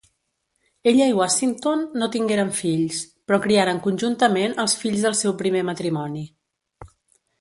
Ella 0.91 1.07
i 1.09 1.13
Washington 1.17 1.83
no 2.03 2.07
tingueren 2.15 2.49
fills, 2.61 3.01
però 3.27 3.39
criaren 3.43 3.83
conjuntament 3.89 4.57
els 4.65 4.75
fills 4.85 5.05
del 5.09 5.19
seu 5.21 5.37
primer 5.43 5.63
matrimoni. 5.69 6.25